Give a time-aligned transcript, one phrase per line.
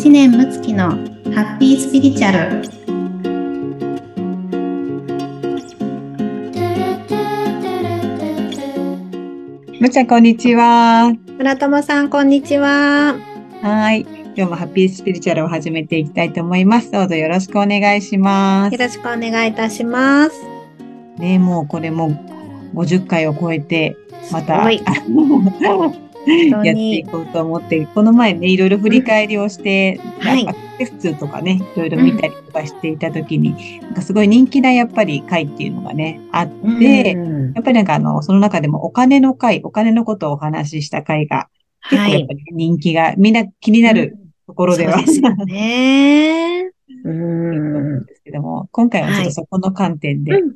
[0.00, 2.62] 知念睦月のハッピースピリチュアル
[9.78, 11.12] むちゃん、こんにちは。
[11.36, 13.14] 村友さんこんにちは
[13.60, 14.06] はい。
[14.34, 16.90] 今日もハッピースピリチュアルを始めていきたいと思います。
[16.90, 18.78] どうぞよろしくお願いしますよ。
[18.78, 20.42] ろしくお願いいたします
[21.18, 22.12] ね、もうこれも
[22.72, 23.98] 50回を超えて、
[24.32, 24.82] また、はい
[26.26, 37.52] やっていこうと思って、この前ね、いろいろ振り返りをして、はいなんかテストとかね、いろいろ見たりとかしていたときに、なんかすごい人気なやっぱり回っていうのがね、あって、うん。
[37.52, 41.48] やっぱりなんかあの、その中でもお金の回、お金のことをお話しした回が、
[41.90, 42.12] 結はい。
[42.12, 46.70] 構やっぱり人気が、みんな気になるところでは、そうですよね。
[47.04, 50.54] うんですけども、今回はちょっとそこの観点でうん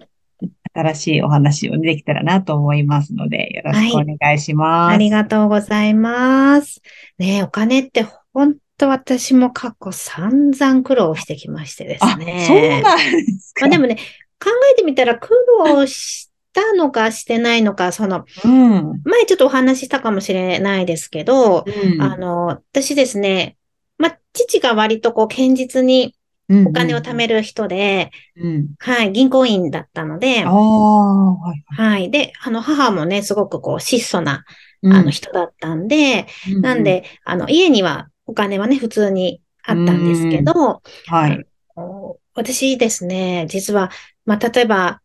[0.74, 4.94] 新しいお話をできたらなと思いますので、よろしくお願いします。
[4.94, 6.82] ありがとうございます。
[7.18, 12.44] ねえお金って本当私も過去散々苦労してきましてですあ、ね。
[12.46, 13.66] そうなんですか。
[13.66, 13.96] まあでもね、
[14.42, 15.30] 考えてみたら苦
[15.64, 19.00] 労したのかしてないのか、その、うん。
[19.04, 23.56] 前ちょっとお話ししたかもしれないですけど、うんあの、私ですね、
[23.96, 26.16] まあ、父が割とこう、堅実に
[26.48, 28.68] お金を貯める人で、うん。
[28.78, 31.82] はい、銀行員だったのではい。
[31.82, 32.10] はい。
[32.10, 34.44] で、あの、母もね、すごくこう、質素な、
[34.82, 41.46] うんあの、人だったんで、うなん、で、あの、家にはお金はね、普通にあったんですけど、はい。
[41.76, 43.90] お私ですね、実は、
[44.26, 45.00] まあ、例えば、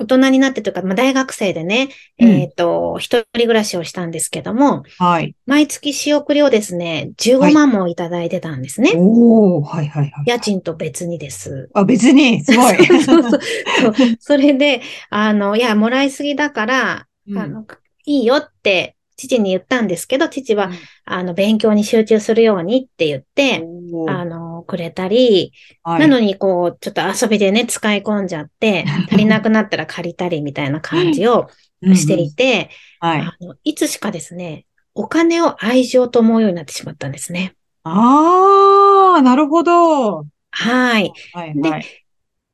[0.00, 5.34] 大人になってというか、まあ、大学生でね、うんえっと、一人暮らしをしたんですけども、はい。
[5.44, 8.92] 毎月仕送りをですね、15はい万もいただいてたんですね。
[8.96, 10.24] おおはいはいはい。
[10.26, 11.68] 家賃と別にです。
[11.74, 12.76] あ、別に、すごい。
[12.86, 13.40] そうそうそう
[14.18, 17.66] それで、あの、いや、もらいすぎだから、うんあの、
[18.06, 23.66] いいよって、父に言ったんですけど、父は、うんあの、勉強に集中するようにって言って、
[24.08, 31.48] あの、くれたり、はいなのに、こう、ちょっと遊びでね、使い込んじゃって、 足りなくなったら借りたりみたいな感じを
[31.94, 32.70] していて、
[33.02, 33.20] うんうんはい。
[33.20, 37.54] あのいつしかですね、お金を愛情と思うようになってしまったんですね。
[37.84, 40.26] ああ、なるほど。
[40.50, 41.04] はい。
[41.04, 41.84] ではいはい。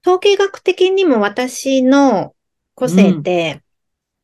[0.04, 2.34] 統計学的にも私の
[2.74, 3.62] 個性って、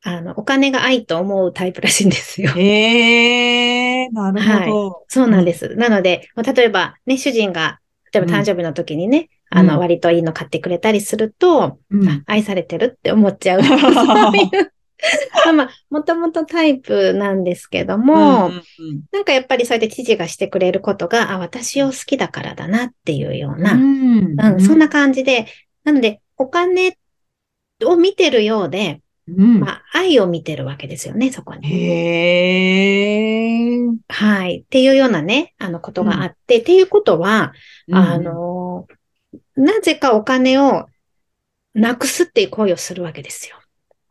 [0.04, 2.50] あの、お金が愛と思うタイプらしいんですよ。
[2.56, 5.04] へえ、なるほど。
[5.08, 5.76] そうなんです。
[5.76, 7.78] なので、まあ例えばね、主人が、
[8.12, 9.58] 例えば誕生日の時にね、うん。
[9.58, 12.08] あの、割といいの買ってくれたりすると、うん。
[12.08, 13.62] あ愛されてるって思っちゃう。
[13.62, 13.80] そうい
[14.60, 14.72] う。
[15.46, 18.62] まあまあ、もともとタイプなんですけども、うんうん
[19.12, 24.36] なんかやっぱりそうやって父がしてくれることが、あ、私を好きだからだなっていうような、うん。
[24.40, 25.46] うん、そんな感じで、
[25.84, 26.96] なので、お金
[27.84, 31.68] を見てるようで、うんまあ、愛を見てるわけですよね、そこに。
[31.68, 33.02] へ
[33.74, 33.78] え。
[34.08, 34.64] はい。
[34.66, 37.52] っていうようなね、あの、ことがあって、っていうことは、
[37.92, 38.86] あうん、の、
[39.54, 40.86] なぜかお金を
[41.74, 43.56] なくすっていう行為をするわけですよ。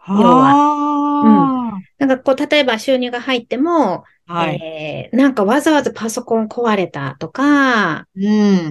[0.07, 4.65] 要はなんかこう、例えば収入が入っても、はい。
[4.65, 8.19] えーなんかわざわざパソコン壊れたとか、う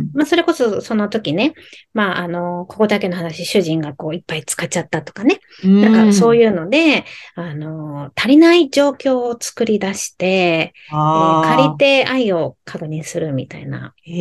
[0.00, 0.12] ん。
[0.12, 1.54] まあ、それこそその時ね、
[1.94, 5.40] まあ、あの、ここだけの話、主人がこう、いっぱい使っちゃったとかね。
[5.80, 7.04] なんかそうういうので、
[7.34, 10.72] あの、足りない状況を作り出して、
[11.14, 14.12] えーあ借りて愛を確認するみたいな、へ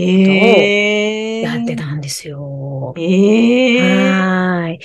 [1.41, 1.41] え。
[1.41, 2.93] やってたんですよ。
[2.95, 3.01] へ
[4.17, 4.23] え。
[4.23, 4.79] はーい。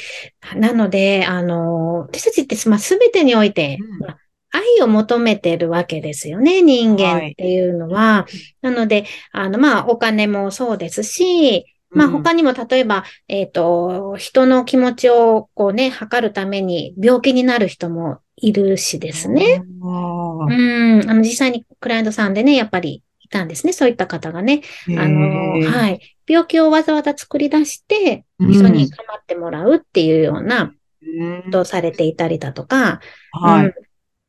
[0.60, 4.18] なので、あの、私たちって、まあ、すべてにおいて、うんまあ
[4.54, 8.26] 愛を求めてるわけですよね、人間っていうのは。
[8.62, 19.62] なので、あの、まあ、お金もそうですし、まあ、他にも例えば、えっと、人の気持ちをこうね、測るために病気になる人もいるしですね。
[19.82, 21.06] あうー。
[21.06, 24.62] ん、あの、実際にクライアントさんでね、やっぱりいたんですね、そういった方がね。
[24.88, 25.64] あの、い。
[25.64, 26.16] はい。
[26.26, 30.72] 病気をわざわざ作り出して、うん人に構ってもらうっていうような
[31.02, 33.00] うんことをされていたりだとか、
[33.34, 33.74] うんはい。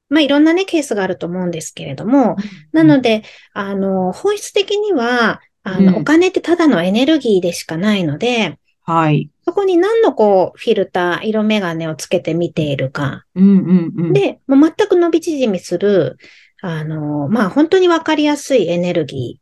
[0.10, 2.36] まあ、いろんなね、ケースがあると思うんですけれども、
[2.72, 3.24] なので、
[3.54, 9.32] あの、本質的には、あの、うんお金ってただのエネルギーでしかないので、はい。
[9.44, 13.26] そこに何のこう、フィルター、色眼鏡をつけて見ているか。
[13.34, 14.14] うんうんうん。
[14.14, 16.18] で、もう全く伸び縮みする、
[16.62, 19.40] あの、まあ、本当にわかりやすいエネルギ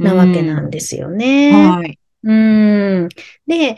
[0.00, 1.52] ーなわけなんですよね。
[1.52, 1.98] はい。
[2.22, 3.08] うん。
[3.46, 3.76] で、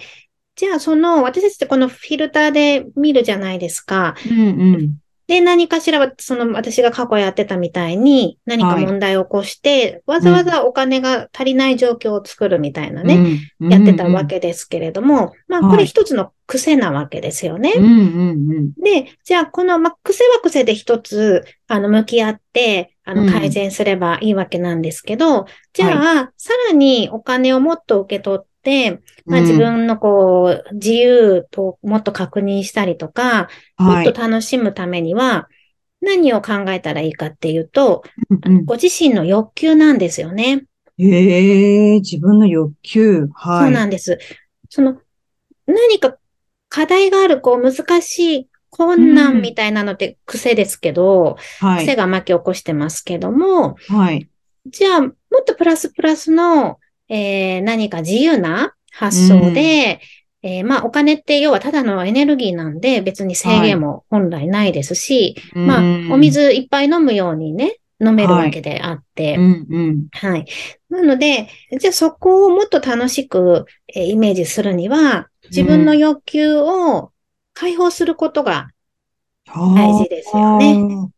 [0.55, 4.15] じゃあその、私たちってこのフィルターで見るじゃないですか。
[4.31, 4.99] うんうん。
[5.29, 14.25] で、何かしらは、その、私が過去やってたみたいに、何か問題を起こして、わざわざお金が足りない状況を作るみたいなね、うんやってたわ。
[14.25, 17.75] けですけれども、まあ、こはいれ一つの癖なわけですよね。
[17.77, 18.73] うんうんうん。
[18.83, 28.49] で、じゃあ、この、まあ、癖は癖で一つ、あの、向き合って、あの、改善すればいいわけなんですけど、じゃあ、さらにお金をもっと受け取って、
[29.27, 33.49] まあ自分のこう、自由ともっと確認したりとか、
[33.79, 35.49] もっと楽しむためには、
[36.01, 38.05] 何を考えたらいいかっていうと、
[38.65, 40.65] ご自身の欲求なんですよね。
[40.99, 43.29] ええー、自分の欲求。
[43.35, 43.65] はい。
[43.65, 44.19] そうなんです。
[44.69, 45.01] その、
[45.67, 46.17] 何か
[46.69, 54.29] 課題がある、こう、難しい困難みたいなのって癖ですけど、うん、癖が巻き起こしてますけども、はい。
[54.67, 55.13] じゃあ、もっ
[55.47, 60.01] とプラスプラスの、えー、何か自由な発想で、
[60.43, 69.37] うん、えー、まあ、お金って要はただのエネルギーなんで、別に制限も本来ないですし、はい、まあ、お水いっぱい飲むようにね、飲めるわけであって、はい。
[69.37, 70.47] うんうん、はい。
[70.89, 73.65] なので、じゃあそこをもっと楽しく、
[73.95, 77.13] えー、イメージするには、自分の欲求を
[77.55, 78.71] 解放することが
[79.47, 81.11] 大事ですよね。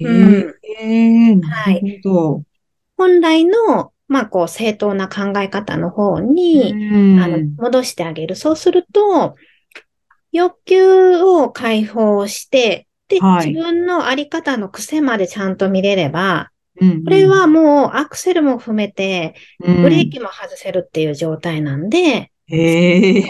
[0.00, 0.54] うん。
[0.80, 2.42] えー、なるほど。
[2.96, 6.72] 本来の、まあ、こう、正当な考え方の方に、
[7.20, 8.36] あの、戻してあげる。
[8.36, 9.34] そうすると、
[10.32, 23.24] 欲求を解放して、で、はい、自分のあり方の癖までちゃんと見れれば、うんうん、これはもうアクセルも踏めて、ブレーキも外せるっていう状態なんで、うん、へえ。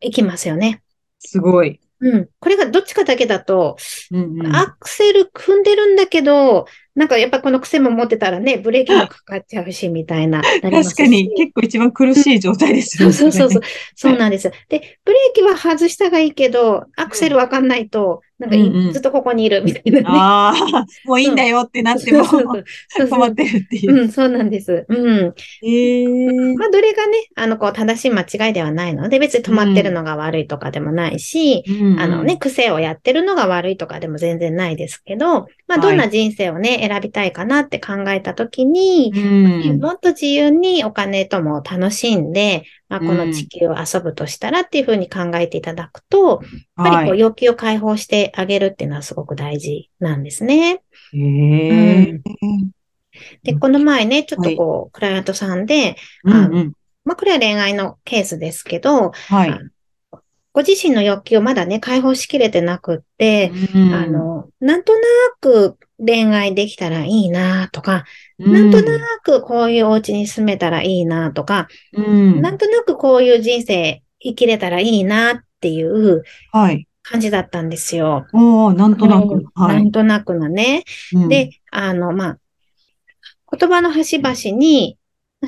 [0.00, 0.82] いきますよね。
[1.20, 1.80] すごい。
[2.02, 2.28] うん。
[2.40, 3.76] これがどっちかだけだと、
[4.10, 6.66] うんうん、アクセル踏んでるんだけど、
[6.96, 10.70] なんかやっぱこの癖も持ってたらね、ブレーキもかかっちゃうし、みたいな な。
[10.70, 13.62] 確かに、結構一番苦しい状態ですよね、そうそうそう。
[13.94, 14.50] そうなんです。
[14.68, 20.04] で、ブレーキは外したがいいけど、アクセルわかんないと、なんか、うんうん、ずっとここにいるみたいなね。
[20.08, 22.24] ああ、もういいんだよってなっても、
[22.98, 24.02] 止まってるっていう。
[24.02, 24.84] うん、そうなんです。
[24.88, 25.34] うん。
[25.62, 29.08] ええー、まあ、どれがね、あの、こう、正しい間違いではないの。
[29.08, 46.42] で、別に止まってるのが悪いとかでもないし、うん、あのね、癖をやってるのが悪いとかでも全然ないですけど、まあ、どんな人生をね、はい、選びたいかなって考えたときに、うん、もっと自由にお金とも楽しんで、まあ、この地球を遊ぶとしたらっていうふうに考えていただくと、
[46.76, 50.82] やっぱりこう要求を解放してあげるっていうのはすごく大事なんですね。
[53.42, 55.96] で、この前ね、ちょっとこう、クライアントさんで、
[57.04, 59.60] まあ、これは恋愛のケースですけど、はい、
[60.52, 65.00] ご自身の欲求をまだね、解放しきれてなくって、うん、あの、なんとな
[65.40, 68.04] く恋愛できたらいいなとか、
[68.38, 76.22] うん、なんとなくこういうお家に住めたらいいなとか、うん、なんとなくこういう人生生きれたらいいなっていう
[77.02, 78.26] 感じだったんですよ。
[78.32, 79.76] おなんとなく、はい。
[79.76, 80.84] なんとなくのね。
[81.28, 82.38] で、あの、まあ、
[83.56, 84.98] 言葉の端々に、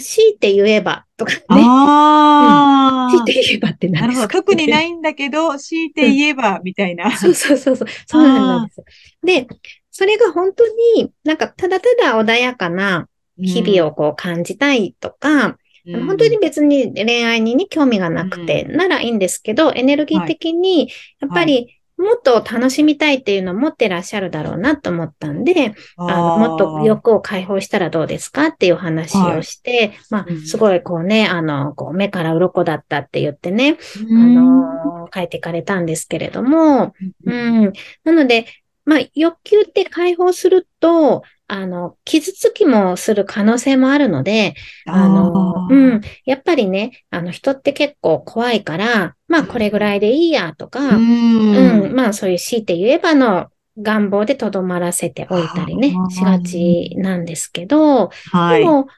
[0.01, 1.41] 強いて言えばとかね。
[1.49, 4.29] ああ、強いて言えばってなるほど。
[4.29, 7.17] 特にないんだけど、強いて言えば、みたいな。
[7.17, 7.89] そうそうそうそう。
[8.07, 8.85] そうなんです。
[9.25, 9.47] で、
[9.91, 10.67] それが本当
[10.97, 13.09] になんかただただ穏やかな
[13.39, 20.91] 日々をこう感じたいとか、うん、本当に別に恋愛に、ね、興味がなくて、ならいいんですけど、エネルギー的に、
[21.21, 33.79] やっぱりもっと楽しみたいっていうのを持ってらっしゃるだろうなと思ったんで、あのもっと欲を解放したらどうですかっていう話をして、はい、まあ、すごいこうね、あの、こう目から鱗だったって言ってね、
[34.11, 36.95] あの、書いていかれたんですけれども、
[37.25, 37.73] うん。
[38.03, 38.47] なので、
[38.85, 41.23] まあ、欲求って解放すると、
[41.57, 44.57] あの、傷つきもする可能性もあるので、
[44.87, 58.89] あの、うん、やっぱりね、あの、人って結構怖いから、まあ、これぐらいでいいやとか、うん、うん、まあ、そういう強いて言えばの願望でとどまらせておいたりね、しがちなんですけど、はい、でも、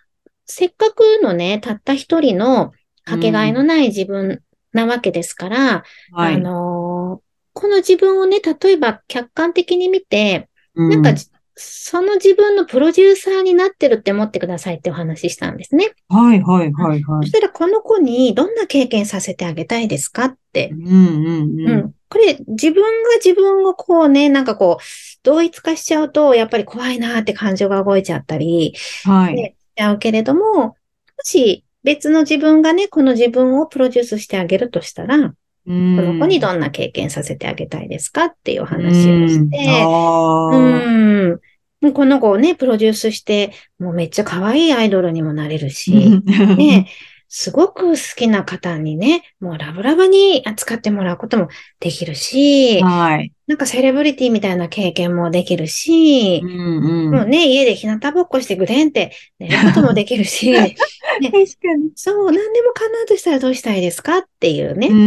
[0.46, 2.72] せっかくのね、たった一人の
[3.04, 4.40] かけがえのない自分
[4.72, 7.20] なわけですから、はい、あの、
[7.52, 11.12] この自分をね、例えば客観的に見て、なんか
[11.56, 15.92] その自分のプロデューサーになってるって思ってくださいってお話ししたんですね。
[16.08, 17.26] はいはいはいはい。
[17.26, 20.68] そしたらこの子にどんな経験させてあげたいですかって。
[20.72, 21.70] うんうんうん。
[21.70, 21.94] うん。
[22.08, 24.84] これ自分が自分をこうね、なんかこう、
[25.22, 29.36] 同一化しちゃうと、やっぱり怖いなって感情が動いちゃったり、はい。
[29.36, 30.76] しちゃうけれども、も
[31.22, 35.32] し別の自分がね、この自分をプロデュースしてあげるとしたら、
[35.66, 39.88] この子にどんな経験させてあげたいですかっていう話をして、
[40.52, 41.92] うん。
[41.92, 46.22] この子をね、プロデュースして、もうめっちゃ可愛いアイドルにもなれるし、
[46.56, 46.88] ね、
[47.28, 51.48] すごく好きな方にね、もうラブラブに扱ってもらうことも
[51.80, 53.32] できるし、はい。
[53.46, 60.76] なんかセレブリティみたいな経験もできるし、うんうん、もうね、家で日向ぼっこしてぐでんって寝ることもできるし、 ね、
[61.20, 61.92] 確かに。
[61.94, 64.88] そう、何でも叶うとしたらどうしたいですかっていうね。
[64.88, 65.04] うん、う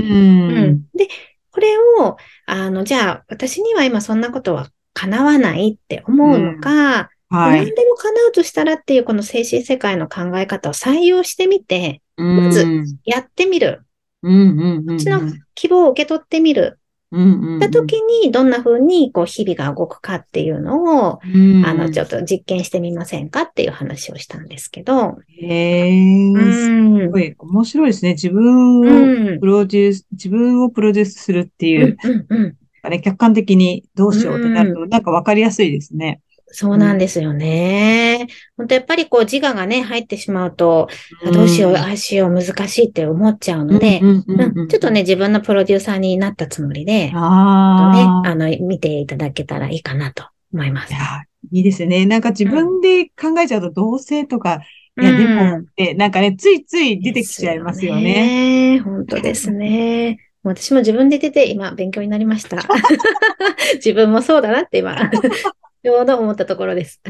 [0.68, 1.08] ん、で、
[1.52, 7.60] これを、あの、じゃあ、私には今そんなことは叶わないって思うのか、はい。
[7.60, 12.66] 何でも叶うとしたらっていうこの精神世界の考え方を採用してみて、まず
[13.06, 13.84] やってみる。
[14.22, 15.22] うんうんうん、うちの
[15.56, 16.80] 希望を受け取ってみる。
[17.12, 25.18] うんった時に、どんな風に、こう、日々が動くかっていうのを、うん、あの、ちょっと実験してみませんかっていう話をしたんですけど。
[25.28, 28.12] へえ、すごい面白いですね。
[28.12, 36.22] 自分をプロデュース、うん、自分をプロデュースするっていう、うんうんうん、客観的にどうしようってなると、なんかわかりやすいですね。
[36.52, 38.28] そうなんですよね。
[38.58, 40.88] 本当やっぱりこう自我がね、入ってしまうと、
[41.24, 47.92] うん、どうしよう、ああしよう、難しいって思っちゃうので、ちょっとね、自分のプロデューサーになったつもりで、あ
[48.24, 50.94] ね、あの、見ていただけたらいいかなと思います。
[50.94, 52.06] いや、いいですね。
[52.06, 54.62] なんか自分で考えちゃうと、同性とか、
[55.00, 58.74] いや、でも、って、なんかね、ついつい出てきちゃいますよね。
[58.76, 60.18] ね本当ですね。
[60.44, 62.58] 私も自分で出て、今、勉強になりました。
[63.76, 64.98] 自分もそうだなって今、
[65.84, 67.02] ちょうど思ったところです。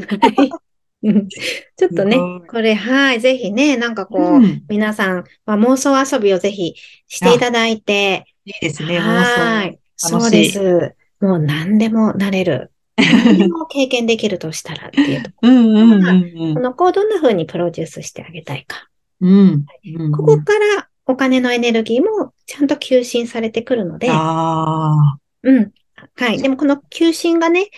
[1.02, 6.74] ちょっとね、これ、はい、ぜひね、なんかこう、うん、皆さん、まあ、妄想遊びをぜひ
[7.08, 8.26] していただいて。
[8.44, 9.78] いいですね、はい。
[9.96, 10.94] そうです。
[11.20, 12.72] もう何でもなれる。
[12.96, 15.48] 何でも経験できるとしたらっていうところ。
[15.50, 18.88] うんうんうんうん、この子をどんな風にプロデュースしてあげたいか。
[19.20, 19.66] うん、
[20.12, 24.08] ここからお金のエネルギーもちゃんと吸収されてくるので。
[24.10, 25.72] あうん。
[26.16, 26.40] はい。
[26.40, 27.68] でもこの吸収がね、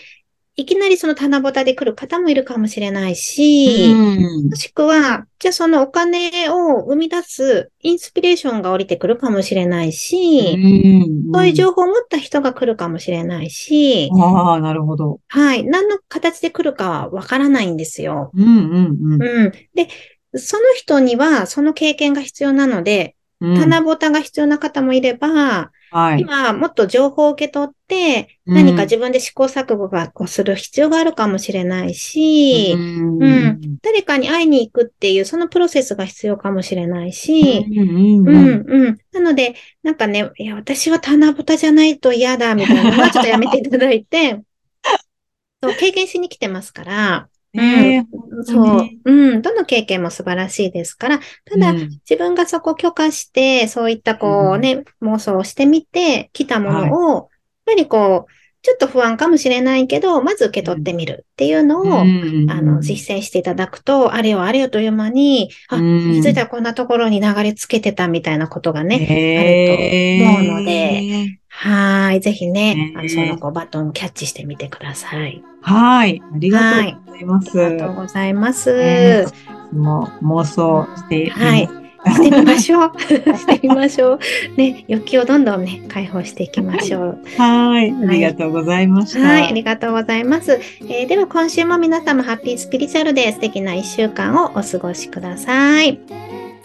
[0.54, 15.21] いきなりその棚ぼたで来る方もいるかもしれないし、うん、もしくは、じゃあそのお金を生み出すインスピレーションが降りてくるかもしれないし、うん、そういう情報を持った人が来るかもしれないし、ああ、なるほど。
[15.28, 15.64] はい。
[15.64, 18.30] 何の形で来るかはわからないんですよ。
[18.35, 19.23] うんうんうん。
[19.23, 19.52] うん。
[19.75, 19.88] で、
[20.35, 38.99] その人にはその経験が必要なので、棚ぼたが必要な方もいれば、はい、今、もっと情報を受け取って、何か自分で試行錯誤がをする必要があるかもしれないし、うん、うん、誰かに会いに行くっていう、そのプロセスが必要かもしれないし、うん、うん、うん。
[39.12, 44.40] なので、なんかね、いや、私は棚ぼたじゃないと嫌だ、みたいなのはちょっとやめていただいて、
[45.62, 48.04] そう経験しに来てますから、えー、
[48.44, 48.88] そう。
[49.04, 49.42] うん。
[49.42, 51.76] どの経験も素晴らしいですから、ただ、うん、
[52.09, 57.28] 自分がそこを許可して、そういったこうね、うん、妄想をしてみて、来たものを、はい、やっ
[57.66, 72.21] ぱりこう、ちょっと不安かもしれないけど、まず受け取ってみるっていうのを、うん、あの、実践していただくと、あれよあれよという間に、あ、気づいたらこんなところに流れ着けてたみたいなことがね、あると思うので、はい。
[72.21, 75.42] ぜひね、あのその子バトンをキャッチしてみてください。
[75.61, 76.23] はい。
[76.25, 77.64] ありがとうございます。
[77.64, 78.71] ありがとうございます。
[78.71, 81.81] えー、もう妄想してはい。
[82.06, 83.00] してみましょう。
[83.00, 84.18] してみましょう。
[84.56, 87.18] ね、欲求をどんどんね、解放していきましょう。
[87.38, 87.92] はい。
[87.92, 89.21] ありがとうございました。
[89.21, 89.49] はい。
[89.49, 90.61] ありがとうございます。
[90.82, 95.99] えー、では今週も皆様ハッピースピリチュアルで素敵な一週間をお過ごしください。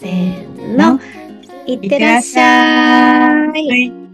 [0.00, 1.00] せーの。
[1.66, 4.07] いってらっしゃい。